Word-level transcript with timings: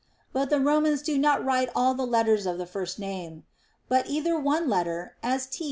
But 0.33 0.49
the 0.49 0.59
"Romans 0.59 1.03
do 1.03 1.15
not 1.19 1.45
write 1.45 1.69
all 1.75 1.93
the 1.93 2.07
letters 2.07 2.47
of 2.47 2.57
the 2.57 2.65
first 2.65 2.97
name; 2.97 3.43
but 3.87 4.09
either 4.09 4.35
one 4.35 4.67
letter, 4.67 5.15
as 5.21 5.45
T. 5.45 5.59